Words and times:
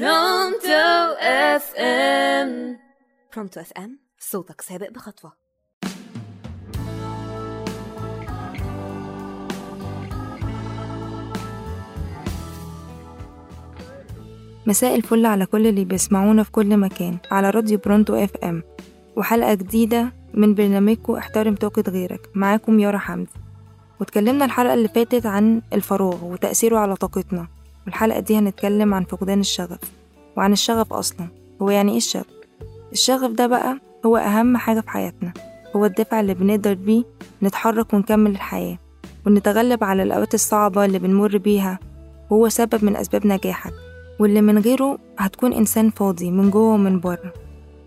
Pronto 0.00 1.14
FM. 1.20 2.76
Pronto 3.34 3.60
FM 3.60 3.98
صوتك 4.18 4.60
سابق 4.60 4.90
بخطوة. 4.90 5.32
مساء 14.66 14.94
الفل 14.96 15.26
على 15.26 15.46
كل 15.46 15.66
اللي 15.66 15.84
بيسمعونا 15.84 16.42
في 16.42 16.50
كل 16.50 16.76
مكان 16.76 17.18
على 17.30 17.50
راديو 17.50 17.78
Pronto 17.78 18.14
FM. 18.14 18.62
وحلقة 19.16 19.54
جديدة 19.54 20.12
من 20.34 20.54
برنامجكم 20.54 21.12
احترم 21.12 21.54
طاقة 21.54 21.84
غيرك. 21.88 22.30
معاكم 22.34 22.80
يارا 22.80 22.98
حمدي. 22.98 23.30
واتكلمنا 24.00 24.44
الحلقة 24.44 24.74
اللي 24.74 24.88
فاتت 24.88 25.26
عن 25.26 25.62
الفراغ 25.72 26.24
وتأثيره 26.24 26.78
على 26.78 26.96
طاقتنا. 26.96 27.53
والحلقة 27.86 28.20
دي 28.20 28.38
هنتكلم 28.38 28.94
عن 28.94 29.04
فقدان 29.04 29.40
الشغف 29.40 29.78
وعن 30.36 30.52
الشغف 30.52 30.92
أصلا. 30.92 31.26
هو 31.62 31.70
يعني 31.70 31.90
إيه 31.92 31.96
الشغف؟ 31.98 32.26
الشغف 32.92 33.30
ده 33.30 33.46
بقى 33.46 33.78
هو 34.06 34.16
أهم 34.16 34.56
حاجة 34.56 34.80
في 34.80 34.90
حياتنا 34.90 35.32
هو 35.76 35.84
الدافع 35.86 36.20
اللي 36.20 36.34
بنقدر 36.34 36.74
بيه 36.74 37.04
نتحرك 37.42 37.94
ونكمل 37.94 38.30
الحياة 38.30 38.78
ونتغلب 39.26 39.84
على 39.84 40.02
الأوقات 40.02 40.34
الصعبة 40.34 40.84
اللي 40.84 40.98
بنمر 40.98 41.38
بيها 41.38 41.78
وهو 42.30 42.48
سبب 42.48 42.84
من 42.84 42.96
أسباب 42.96 43.26
نجاحك. 43.26 43.72
واللي 44.20 44.40
من 44.40 44.58
غيره 44.58 44.98
هتكون 45.18 45.52
إنسان 45.52 45.90
فاضي 45.90 46.30
من 46.30 46.50
جوه 46.50 46.74
ومن 46.74 47.00
بره. 47.00 47.32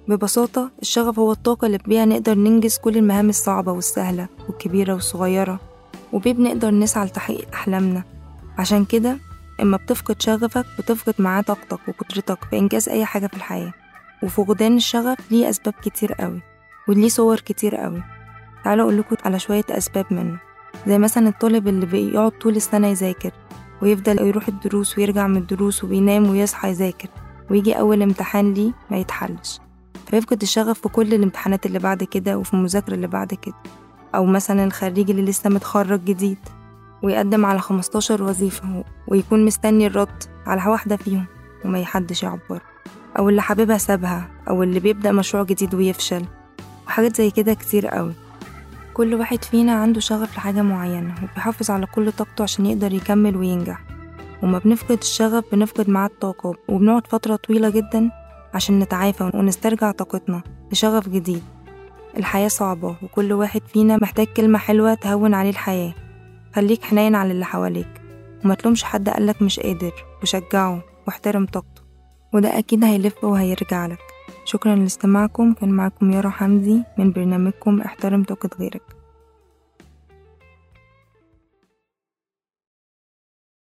ببساطة 0.07 0.69
الشغف 0.81 1.19
هو 1.19 1.31
الطاقة 1.31 1.65
اللي 1.65 1.77
بيها 1.77 2.05
نقدر 2.05 2.35
ننجز 2.35 2.77
كل 2.77 2.97
المهام 2.97 3.29
الصعبة 3.29 3.71
والسهلة 3.71 4.27
والكبيرة 4.49 4.93
والصغيرة 4.93 5.59
وبيه 6.13 6.33
بنقدر 6.33 6.71
نسعى 6.71 7.05
لتحقيق 7.05 7.47
أحلامنا. 7.53 8.03
عشان 8.57 8.85
كده 8.85 9.17
إما 9.61 9.77
بتفقد 9.77 10.21
شغفك 10.21 10.65
بتفقد 10.79 11.13
معاه 11.19 11.41
طاقتك 11.41 11.79
وقدرتك 11.87 12.43
في 12.49 12.57
إنجاز 12.57 12.89
أي 12.89 13.05
حاجة 13.05 13.27
في 13.27 13.33
الحياة. 13.33 13.73
وفقدان 14.23 14.75
الشغف 14.75 15.31
ليه 15.31 15.49
أسباب 15.49 15.73
كتير 15.81 16.13
قوي 16.13 16.41
وليه 16.87 17.07
صور 17.09 17.39
كتير 17.39 17.75
قوي. 17.75 18.03
تعالوا 18.63 18.83
أقولكوا 18.85 19.17
على 19.25 19.39
شوية 19.39 19.63
أسباب 19.69 20.05
منه. 20.11 20.39
زي 20.87 20.97
مثلا 20.97 21.29
الطالب 21.29 21.67
اللي 21.67 21.85
بيقعد 21.85 22.31
طول 22.31 22.55
السنة 22.55 22.87
يذاكر 22.87 23.31
ويفضل 23.81 24.27
يروح 24.27 24.47
الدروس 24.47 24.97
ويرجع 24.97 25.27
من 25.27 25.37
الدروس 25.37 25.83
وبينام 25.83 26.29
ويصحى 26.29 26.69
يذاكر 26.69 27.07
ويجي 27.51 27.73
أول 27.79 28.01
امتحان 28.01 28.53
ليه 28.53 28.71
ما 28.91 28.97
يتحلش. 28.97 29.59
فيفقد 30.07 30.41
الشغف 30.41 30.81
في 30.81 30.89
كل 30.89 31.13
الامتحانات 31.13 31.65
اللي 31.65 31.79
بعد 31.79 32.03
كده 32.03 32.37
وفي 32.37 32.53
المذاكرة 32.53 32.93
اللي 32.93 33.07
بعد 33.07 33.33
كده. 33.33 33.55
أو 34.15 34.25
مثلا 34.25 34.63
الخريج 34.63 35.09
اللي 35.09 35.21
لسه 35.21 35.49
متخرج 35.49 36.03
جديد. 36.05 36.37
ويقدم 37.03 37.45
على 37.45 37.59
15 37.59 38.23
وظيفة 38.23 38.83
ويكون 39.07 39.45
مستني 39.45 39.87
الرد 39.87 40.23
على 40.45 40.71
واحدة 40.71 40.95
فيهم 40.95 41.25
وما 41.65 41.79
يحدش 41.79 42.23
يعبر 42.23 42.61
أو 43.19 43.29
اللي 43.29 43.41
حاببها 43.41 43.77
سابها 43.77 44.29
أو 44.49 44.63
اللي 44.63 44.79
بيبدأ 44.79 45.11
مشروع 45.11 45.43
جديد 45.43 45.75
ويفشل 45.75 46.25
وحاجات 46.87 47.15
زي 47.15 47.31
كده 47.31 47.53
كتير 47.53 47.87
قوي. 47.87 48.13
كل 48.93 49.15
واحد 49.15 49.43
فينا 49.43 49.71
عنده 49.73 49.99
شغف 49.99 50.37
لحاجة 50.37 50.61
معينة 50.61 51.15
وبيحافظ 51.23 51.71
على 51.71 51.85
كل 51.85 52.11
طاقته 52.11 52.43
عشان 52.43 52.65
يقدر 52.65 52.93
يكمل 52.93 53.37
وينجح. 53.37 53.83
وما 54.43 54.59
بنفقد 54.59 54.97
الشغف 54.97 55.43
بنفقد 55.51 55.89
معاه 55.89 56.07
الطاقة 56.07 56.53
وبنقعد 56.67 57.07
فترة 57.07 57.35
طويلة 57.35 57.69
جدا 57.69 58.11
عشان 58.53 58.79
نتعافى 58.79 59.31
ونسترجع 59.33 59.91
طاقتنا 59.91 60.41
لشغف 60.71 61.09
جديد. 61.09 61.43
الحياة 62.17 62.47
صعبة 62.47 62.95
وكل 63.03 63.33
واحد 63.33 63.61
فينا 63.73 63.97
محتاج 64.01 64.27
كلمة 64.27 64.57
حلوة 64.59 64.93
تهون 64.93 65.33
عليه 65.33 65.49
الحياة. 65.49 65.93
خليك 66.57 66.83
حنين 66.83 67.15
على 67.15 67.31
اللي 67.31 67.45
حواليك. 67.45 68.01
وما 68.45 68.55
تلومش 68.55 68.83
حد 68.83 69.09
قالك 69.09 69.41
مش 69.41 69.59
قادر. 69.59 70.05
وشجعه. 70.21 70.83
واحترم 71.07 71.45
طاقته. 71.45 71.81
وده 72.33 72.59
أكيد 72.59 72.83
هيلف 72.83 73.23
وهيرجع 73.23 73.85
لك. 73.85 73.99
شكرا 74.45 74.75
لاستماعكم. 74.75 75.53
كان 75.53 75.69
معكم 75.69 76.11
يارا 76.11 76.29
حمدي 76.29 76.83
من 76.97 77.11
برنامجكم 77.11 77.81
احترم 77.81 78.23
طاقة 78.23 78.49
غيرك. 78.59 78.96